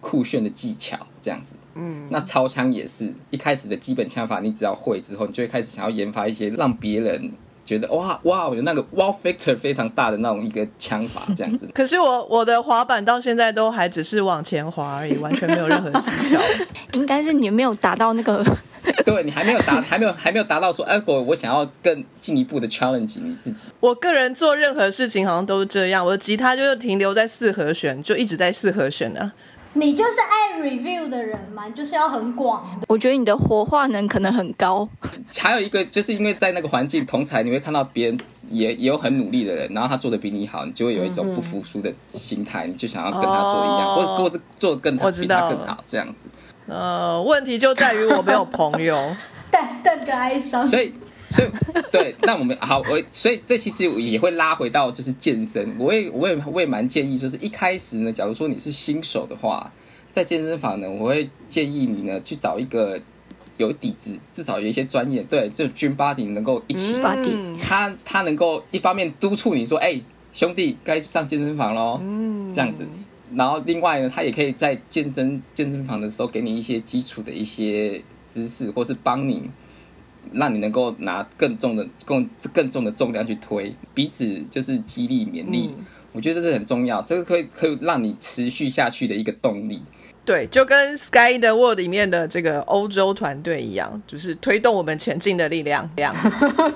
[0.00, 1.56] 酷炫的技巧，这样子。
[1.74, 7.32] 嗯，那超枪也是一开始的基本枪法，你只要会之后，你就会开始想要研发一些让别人
[7.64, 11.68] 觉得哇哇有那个 wow factor 非常大的那种一个枪法，这样子。
[11.74, 16.40] 可是我我的滑板到现在都还只是往前滑而已，完全没有任何技巧。
[16.98, 18.42] 应该是你没有达到那个，
[19.04, 23.68] 对你还没有达，还没有还没有达到说，哎，我我想要更进一步的 challenge 你自己。
[23.78, 29.30] 我个人做任何事情好像都是这样，我的吉他就是停留在四和弦，就一直在四和弦的。
[29.78, 32.68] 你就是爱 review 的人嘛，就是要很广。
[32.88, 34.88] 我觉得你的活化能可能很高。
[35.38, 38.18] 还有一个，就是因为在那个环境同才，你会看到别人
[38.50, 46.28] 也也有很努力的人，然后他做的比你好，你就会有一种不服输的心态，你就想要跟他做一样，或或者做的更好，比他更好这样子。
[46.66, 49.00] 呃，问题就在于我没有朋友，
[49.48, 50.66] 淡淡的哀伤。
[50.66, 50.92] 所以。
[51.30, 51.48] 所以，
[51.92, 55.74] 对，那我们好，我所以这其实也会拉回到就是健身。
[55.78, 59.70] 我也我也我也蛮建议，就是一开始呢，假如说你是新手的话，
[60.10, 62.98] 在健身房呢，我会建议你呢去找一个
[63.58, 66.98] 有底子，至少有一些专业，对，这 gym body 能够一起
[67.62, 70.00] 他他能够一方面督促你说，哎，
[70.32, 72.86] 兄弟，该上健身房喽，嗯，这样子。
[73.34, 79.50] 然后另外呢，他也可以在健身健身房的时候给你一些基础的一些知识，或是帮你。
[80.32, 85.74] 让你能够拿更重的、更更重的重量去推，彼此就是激励勉励。
[86.12, 89.82] 我觉得这是很重要，这个可以可以让你持续下去的一个动力。
[90.24, 95.88] 对，就跟 Sky the World 里面的这个欧洲团队一样，就是推动我们前进的力量。
[95.96, 96.14] 这样。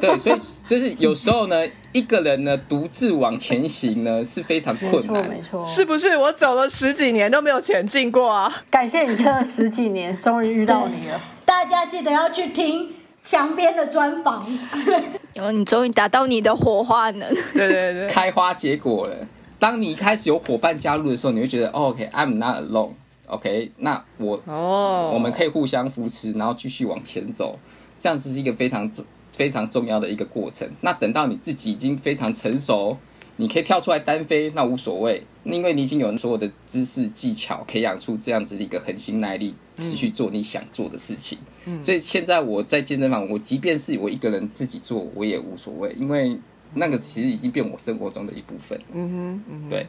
[0.01, 1.57] 对，所以就是有时候呢，
[1.93, 5.29] 一个人呢独自往前行呢是非常困难。
[5.29, 6.17] 没错，是不是？
[6.17, 8.63] 我走了十几年都没有前进过啊！
[8.71, 11.21] 感谢你撑了十几年，终于遇到你了。
[11.45, 12.89] 大家记得要去听。
[13.23, 14.47] 墙边的砖房，
[15.33, 19.17] 然后你终于达到你的火花了， 对对对，开花结果了。
[19.59, 27.57] 当你一开始有伙伴加入的时候，你会觉得，OK，I'm not alone，OK，那我哦，我们可以互相扶持，然后继续往前走，
[27.99, 28.91] 这样子是一个非常
[29.31, 30.69] 非常重要的一个过程。
[30.81, 32.99] 那等到你自己已经非常成熟。
[33.37, 41.39] 你可以跳出来单飞，那无所谓，因为你已经有所有的知识技巧，培养出这样子的一个恒心耐力，持续做你想做的事情。
[41.83, 46.39] 所以现在我在健身房，我即便是我一个人自己做，我也无所谓，因为
[46.75, 48.79] 那个其实已经变我生活中的一部分。
[48.93, 49.87] 嗯哼，对。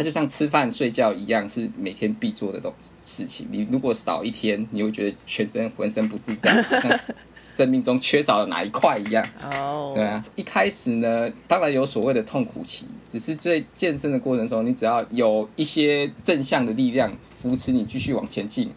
[0.00, 2.72] 它就像吃饭睡觉一样，是每天必做的东
[3.04, 3.46] 事情。
[3.50, 7.00] 你如果少一天，你会觉得全身浑身不自在，像
[7.36, 9.22] 生命中缺少了哪一块一样。
[9.52, 10.24] 哦，对啊。
[10.36, 18.70] 一开始呢，当然有所谓的痛苦期，只是在健身的过程中，你只要有一些正向的力量扶持你继续往前进。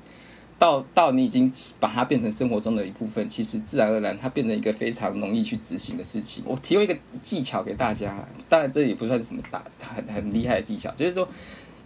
[0.60, 6.44] 到到你已经把它变成生活中的一部分，其实自然而然它变成一个非常容易去执行的事情。
[6.48, 11.28] 我提供一个技巧给大家，当然这也不算是什么大很很厉害的技巧，就是说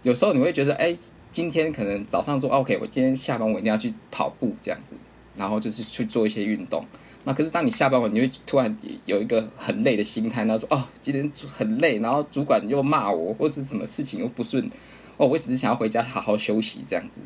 [0.02, 0.94] 有时候你会觉得，哎，
[1.32, 4.96] 今天可能早上说 OK，我今天下班我一定要去跑步这样子，
[5.36, 6.84] 然后就是去做一些运动。
[7.24, 14.70] 那可是当你下班完，你会突然有一个很累的心态，那说哦，今天很累，然后主管又骂我，或者什么事情又不顺，
[15.16, 17.20] 哦，我只是想要回家好好休息这样子。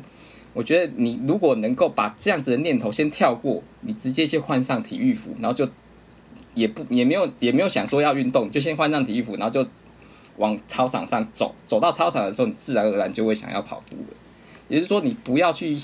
[0.53, 5.67] 我觉得你如果能够把这样子的念头先跳过，你直接先换上体育服，然后就
[6.53, 9.67] 也不也没有也没有想说要运动，就先换上体育服，然后就
[10.37, 11.55] 往操场上走。
[11.65, 14.15] 走到操场的时候，你自然而然就会想要跑步了。
[14.67, 15.77] 也就是说，你不要去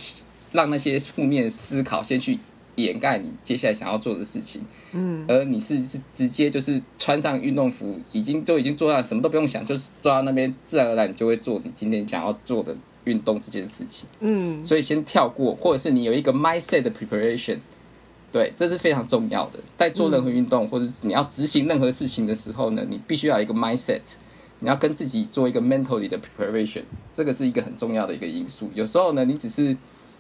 [0.51, 2.37] 让那些负面思考先去
[2.75, 4.63] 掩盖你接下来想要做的事情。
[4.91, 12.75] 嗯，而你是是直接就是穿上运动服，已经都已经做到什么都不用想，就是坐到那边，自然而然你就会做你今天想要做的。
[13.09, 17.57] 运动这件事情，嗯，所以先跳过，或者是你有一个 mindset 的 preparation，
[18.31, 19.59] 对，这是非常重要的。
[19.77, 24.01] 在做任何运动或者你要执行任何事情的时候呢，你必须要一个 mindset，
[24.59, 28.69] 你要跟自己做一个 mentally 的 preparation，这个是一个很重要的一个因素。
[28.73, 29.75] 有时候呢，你只是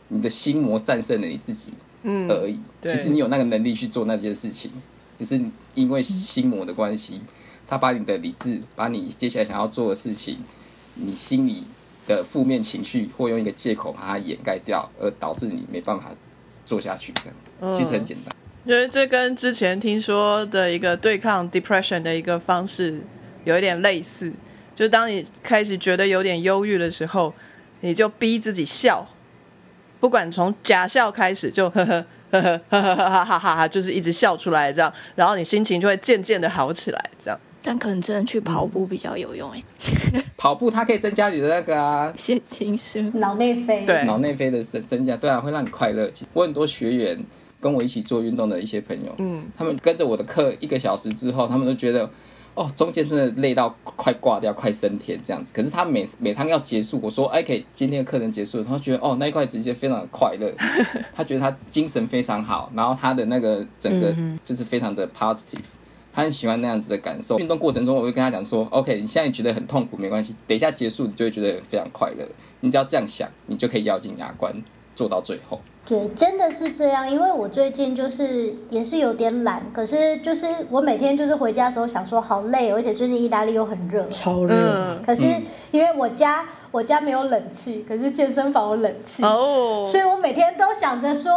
[0.09, 1.71] 你的心魔战胜了你自己，
[2.03, 2.59] 嗯，而已。
[2.83, 4.71] 其实你有那个能力去做那件事情。
[5.19, 5.37] 只是
[5.75, 7.19] 因为心魔的关系，
[7.67, 10.37] 他把你的理智，把你接下来想要做的事情，
[10.95, 11.65] 你心里
[12.09, 16.09] 的负面情绪，或用一个借口把它掩盖掉，而导致你没办法
[16.65, 18.35] 做下去，这样子，其实很简单。
[18.65, 22.99] 因为这跟之前听说的一个对抗 depression 的一个方式
[23.45, 24.33] 有一点类似，
[24.75, 27.31] 就当你开始觉得有点忧郁的时候，
[27.81, 29.07] 你就逼自己笑，
[29.99, 37.39] 不管从假笑开始，就呵呵呵呵呵呵哈哈哈哈，就是一直笑出来这样，然后你心情就会渐渐的好起来，这样。
[37.61, 39.63] 但可能真的去跑步比较有用哎，
[40.37, 42.99] 跑步它可以增加你的那个啊血清素。
[43.15, 43.85] 脑内啡。
[43.85, 46.09] 对脑内啡的增增加，对啊，会让你快乐。
[46.11, 47.17] 其实我很多学员
[47.59, 52.09] 跟我一起做运动的一些朋友，嗯，他们跟着我的课一个小时之后，他们都觉得。
[52.55, 55.53] 哦，中间真的累到快挂掉、快升天这样子。
[55.55, 60.51] 可是他每每趟要结束，我说：“哎，可以今天的课程结束了。”他觉得哦，那一块直接非常的快乐，
[61.15, 65.59] 他觉得他精神非常好，然后他的那个整个就是非常的 positive，
[66.11, 67.37] 他很喜欢那样子的感受。
[67.39, 72.27] 运动过程中，我会跟他讲说：“OK，你现在觉得很痛苦没关系，等一下结束你就会觉得非常快乐。
[72.61, 74.53] 你只要这样想，你就可以咬紧牙关
[74.95, 84.53] 做到最后。”对，真的是这样，因为我最近就是也是有点懒，可是就是我每天就是回家的时候想说好累，而且最近意大利又很热，超热。
[84.55, 85.23] 嗯，可是
[85.71, 91.31] 因为我家我家没有冷气，可是健身房有冷气，哦，所以我每天都想着说。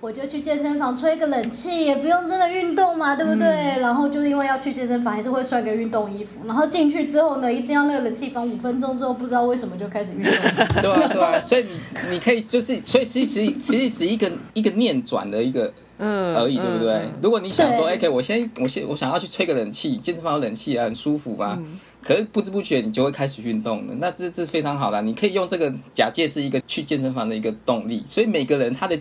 [0.00, 3.48] 我就去健身房吹个冷气，也不用真的运动嘛，对不对？
[3.80, 6.38] 然后就是因为要去健身房，还是会穿个运动衣服。
[6.46, 10.32] 然后进去之后呢，一进到那个冷气房，五分钟之后，不知道为什么就开始运动。
[10.80, 11.70] 对啊，对啊，所以你
[12.12, 17.08] 你可以就是，所以其实其实是一个一个念转的一个嗯而已，对不对？
[17.20, 21.58] 如果你想说对，OK，我先我先我想要去吹个冷气，健身房有冷气啊，很舒服啊。
[22.00, 25.00] 可是不知不觉你就会开始运动了，那这这非常好啦。
[25.00, 28.04] 你可以用这个假借是一个去健身房的一个动力。
[28.06, 28.96] 所以每个人他的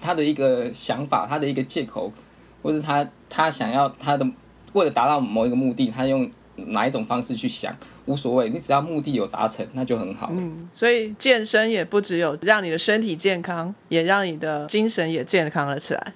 [0.00, 2.12] 他的一个想法，他的一个借口，
[2.62, 4.26] 或是他他想要他的
[4.72, 10.68] 为了达到某一个目的，他用哪一种方式去想无所谓，你只要目的有达成，那就很好嗯。
[10.72, 16.12] 所以健身也不只有让你的身体健康，也让你的精神也健康了起来。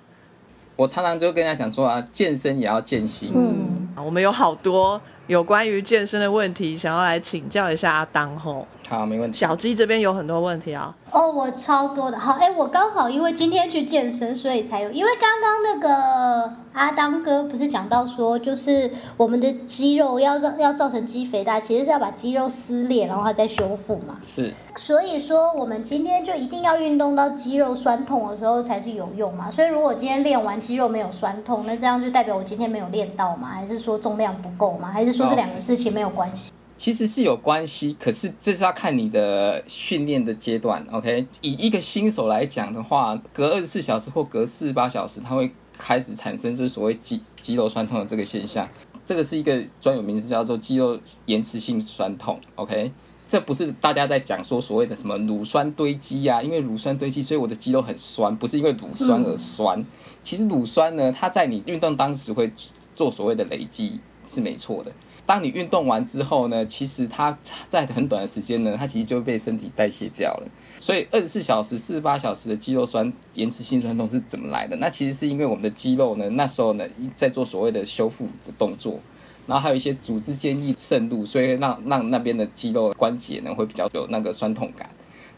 [0.77, 3.33] 我常常就跟人家讲说啊，健身也要健心。
[3.35, 8.67] 嗯，啊我们有好多有关于健身的问题，想要来请教一下阿当吼。
[8.89, 9.39] 好，没问题。
[9.39, 12.19] 小鸡这边有很多问题啊，哦，我超多的。
[12.19, 14.91] 好，哎，我刚好因为今天去健身，所以才有。
[14.91, 24.19] 因为刚刚那个阿当哥不是讲到说，就是我们的肌肉要让要造成肌肥大，其实是要把肌肉撕裂，然后它再修复嘛。
[24.21, 29.49] 是所以说，我们今天就一定要运动到肌肉酸痛的时候才是有用嘛。
[29.49, 33.51] 所以如果今天练完肌肉没有酸痛，那这样就代表我今天没有练到吗？
[33.55, 34.91] 还是说重量不够吗？
[34.93, 36.53] 还是说这两个事情没有关系？
[36.77, 40.83] 其实是有关系，可是这是要看你的训练的阶段。
[40.91, 48.67] OK，以一个新手来讲的话，隔二十四小时或隔四十八小时，它会开始产生就是所谓肌肌肉酸痛的这个现象。
[49.05, 52.41] 这个是一个专有名词，叫做肌肉延迟性酸痛。
[52.55, 52.91] OK，
[53.29, 59.85] 这不是大家在讲说所谓的什么乳酸堆积啊，因为乳酸堆积，所以我的肌肉很酸，不是因为乳酸而酸。
[60.23, 62.51] 其实乳酸呢，它在你运动当时会
[62.95, 64.91] 做所谓的累积，是没错的。
[65.31, 67.39] 当你运动完之后呢，其实它
[67.69, 70.49] 在很短的时间呢，它其实就被身体代谢掉了。
[70.77, 74.75] 所以二十四小时、四十八小时的肌肉酸延迟性酸痛是怎么来的？
[74.79, 78.99] 那其实是因为我们的肌肉呢，那时候呢在做所谓的修复的动作，
[79.47, 84.91] 然后还有一些组织间液渗入，所以让让那边的肌肉关节呢会比较有那个酸痛感。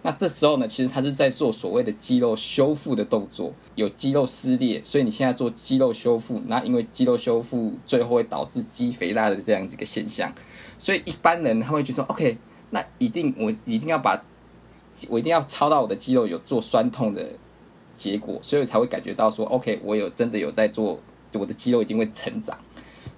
[0.05, 10.35] 那这时候呢，其实它是在做所谓的肌肉修复的动作，有肌肉撕裂，所以你现在做肌肉修复，那因为肌肉修复最后会导致肌肥大的这样子一个现象，
[10.77, 12.37] 所以一般人他会觉得说，OK，
[12.71, 14.21] 那一定我一定要把，
[15.09, 17.35] 我一定要操到我的肌肉有做酸痛的
[17.95, 20.99] 结果，所以才会感觉到说，OK，我有真的有在做，
[21.35, 22.59] 我的肌肉一定会成长。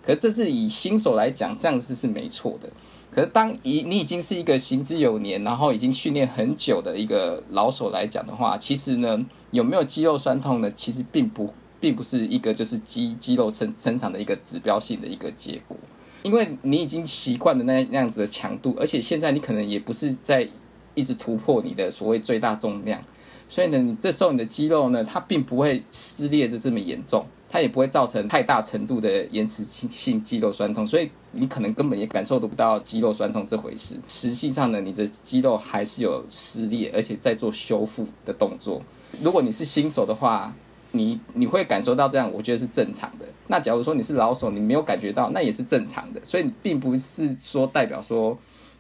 [0.03, 2.71] 可是这是以新手来讲，这样子是没错的。
[3.15, 10.69] 可是当你你已经是一个行之有年，然后已经训练很久的一个老手来讲的话，其实呢，有没有肌肉酸痛呢？
[10.73, 15.77] 其实并不并不是一个就是肌肌肉成成长的一个指标性的一个结果，
[16.25, 20.49] 因为你已经习惯了那那样子的强度，而且现在你可能也不是在
[20.95, 23.01] 一直突破你的所谓最大重量，
[23.49, 27.25] 所以呢，你这时候你的肌肉呢，它并不会撕裂的这么严重。
[27.55, 33.95] 它也不会造成太大程度的延迟性肌肉酸痛，所以你可能根本也感受得不到肌肉酸痛这回事。
[34.09, 38.83] 实际上呢，你的肌肉还是有撕裂，而且在做修复的动作。
[39.23, 40.53] 如果你是新手的话，
[40.91, 43.27] 你你会感受到这样，我觉得是正常的。
[43.47, 46.21] 那假如说你是老手，你没有感觉到，那也是正常的。
[46.25, 48.37] 所以你并不是说代表说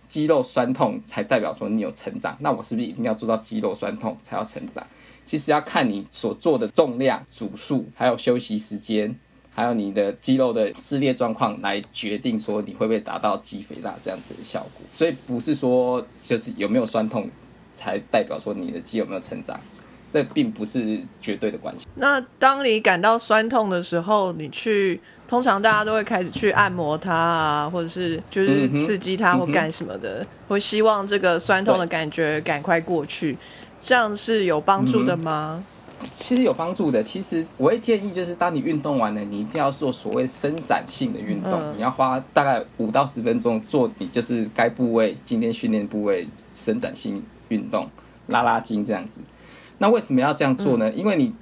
[0.07, 2.37] 肌肉酸痛才代表说你有成长。
[2.41, 4.87] 那我是不是一定要做到肌肉酸痛才要成长？
[5.25, 9.19] 其实要看你所做的重量、组数，还有休息时间、
[9.55, 14.87] 还有你的肌肉的撕裂状况来决定说你会不会达到肌肥大这样子的效果。
[14.91, 17.31] 所以不是说就是有没有酸痛
[17.75, 19.59] 才代表说你的肌有没有成长，
[20.11, 21.87] 这并不是绝对的关系。
[21.95, 33.37] 那当你感到酸痛的时候，你去通常大家都会开始去按摩它啊，或者是就是刺激它或干什么的，会希望这个酸痛的感觉赶快过去，
[33.81, 35.65] 这样是有帮助的吗？
[36.13, 37.03] 其实有帮助的。
[37.03, 47.89] 其实我会建议，就是当你运动完了，你一定要做所谓伸展性的运动，嗯你要花大概五到十分钟做你就是该部位今天训练部位伸展性运动，
[48.27, 49.23] 拉拉筋这样子。
[49.79, 50.93] 那为什么要这样做呢？
[50.93, 51.33] 因为你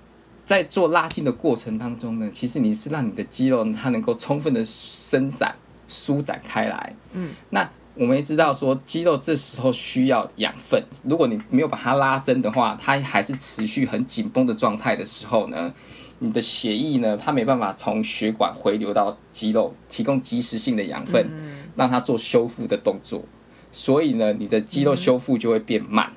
[0.53, 5.55] 在做拉筋的过程当中呢，其实你是让你的肌肉它能够充分的伸展、
[5.89, 6.95] 舒展开来。
[7.15, 15.73] 嗯，那我们也知道说，肌肉这时候需要养分，如果你没有把它拉伸的话，它还是持续很紧绷的状态的时候呢，
[16.19, 21.31] 你的血液呢，它没办法从血管回流到肌肉，提供及时性的养分，
[21.77, 23.25] 让它做修复的动作。
[23.73, 26.13] 所以呢，你的肌肉修复就会变慢。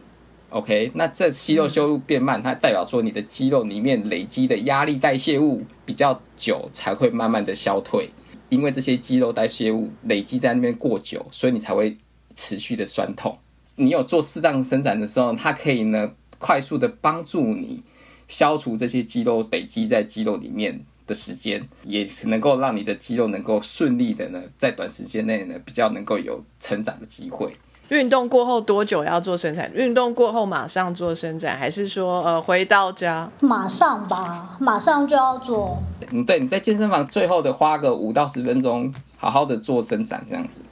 [0.56, 8.10] OK，那这肌肉修复变慢，它代表说你的肌肉里面累积的压力代谢物比较久，才会慢慢的消退。
[8.48, 11.98] 因为这些肌肉代谢物累积在那边过久，所以你才会
[12.36, 13.38] 持续的酸痛。
[13.76, 17.84] 你有做适当伸展的时候，它可以呢快速的帮助你
[18.30, 27.54] 消除这些肌肉累积在肌肉里面的时间，也能够让你的肌肉能够顺利的呢在短时间内呢比较能够有成长的机会。
[27.90, 29.72] 运动过后多久要做伸展？
[29.74, 33.30] 运动过后马上做伸展，还是说呃回到家？
[33.42, 35.78] 马上吧，马上就要做。
[36.12, 40.64] 嗯，对，你在健身房最后的花个五到十分钟，好好的做伸展这样子。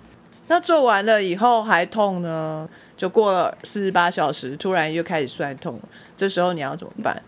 [0.47, 2.67] 那做完了以后还痛呢？
[2.97, 5.79] 就过了四十八小时，突然又开始酸痛，
[6.17, 7.21] 这时候你要怎么办？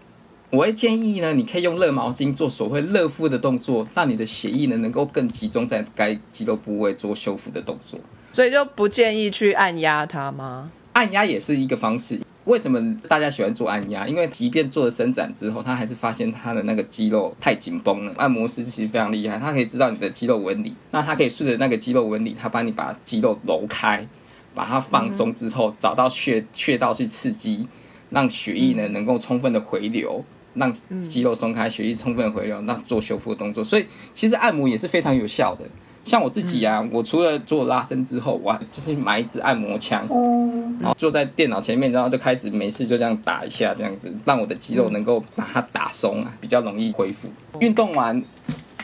[0.52, 8.00] 我会建议呢，你可以用热毛巾做所谓热敷的动作，让你的血液呢能够更集中在该肌肉部位做修复的动作。
[8.36, 10.70] 所以就不建议去按压它吗？
[10.92, 12.20] 按压也是一个方式。
[12.44, 14.06] 为什么大家喜欢做按压？
[14.06, 18.14] 因为即便做了伸展之后，他还是发现他的那个肌肉太紧绷了。
[18.18, 24.06] 按摩师其实非常厉害，他可以知道你的肌肉纹理，那他可以顺着那个肌肉纹理，他帮你把肌肉揉开，
[24.54, 27.66] 把它放松之后，找到穴穴道去刺激，
[28.10, 30.26] 让血液呢能够充分的回流，
[30.56, 33.64] 让肌肉松开，血液充分回流，那做修复的动作。
[33.64, 35.66] 所以其实按摩也是非常有效的。
[36.06, 47.28] 像我自己啊，我除了做拉伸之后，我还就是买一支按摩枪，嗯，然后坐在电脑前面，然后就开始没事就这样打一下，这样子让我的肌肉能够把它打松啊，比较容易恢复。
[47.60, 48.24] 运动完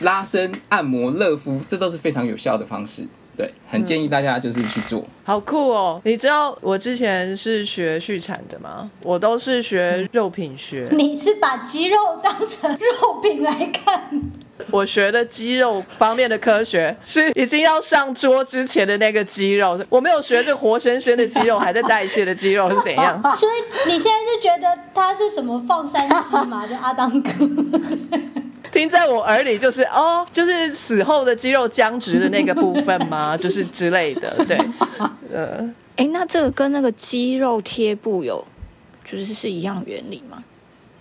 [0.00, 3.06] 拉伸、按摩、热敷，这都是非常有效的方式。
[3.36, 5.02] 对，很建议大家就是去做。
[5.24, 6.00] 好酷哦！
[6.04, 8.90] 你知道我之前是学畜产的吗？
[9.02, 14.20] 我都是学肉品学，你是把肌肉当成肉品来看？
[14.70, 23.20] 我学的肌肉方面的科学是已经要上桌之前的那个肌肉，我没有学这活生生的肌肉还在代谢的肌肉是怎样。
[23.32, 26.66] 所以你现在是觉得他是什么放山鸡吗？
[26.66, 27.30] 就阿当哥。
[28.74, 33.36] 听在我耳里就是哦，就是死后的肌肉僵直的那个部分吗？
[33.38, 34.58] 就是之类的，对，
[35.32, 35.58] 呃，
[35.96, 38.42] 哎，那这个跟那个肌肉贴布有，
[39.04, 40.42] 就是是一样原理吗？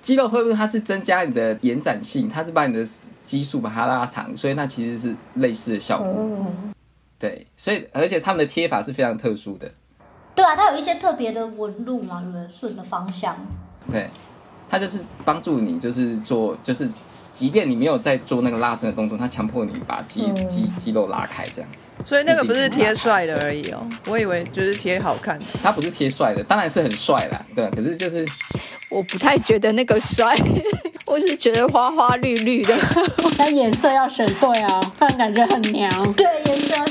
[0.02, 2.86] 肌肉会不会它是增加你的延展性，它是把你的
[3.24, 6.08] 激素把它拉长，所以那其实是类似的效果。
[6.08, 6.48] 哦，
[7.18, 9.72] 对，所以而且他们的贴法是非常特殊的。
[10.36, 12.48] 对啊，它有一些特别的纹路嘛，对不对？
[12.60, 13.38] 顺的方向。
[13.92, 14.10] 对，
[14.68, 16.90] 它就是帮助你，就是做，就是
[17.32, 21.90] 即便你没有在做那个拉伸的动作，它强迫你把肌嗯肌肌肉拉开，这样子。
[22.06, 25.46] 所以那个不是贴帅的而已哦，我以为就是贴好看的。
[25.64, 27.70] 它不是贴帅的，当然是很帅啦，对。
[27.72, 28.26] 可是就是
[28.90, 30.36] 我不太觉得那个帅，
[31.08, 32.76] 我是觉得花花绿绿的。
[33.40, 35.90] 那颜色要选对啊，不然感觉很娘。
[36.14, 36.91] 对，颜色要选。